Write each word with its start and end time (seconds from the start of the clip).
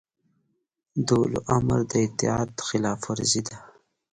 د 1.05 1.07
اولوامر 1.21 1.79
د 1.91 1.93
اطاعت 2.07 2.53
خلاف 2.67 2.99
ورزي 3.09 3.41
ده 3.47 3.55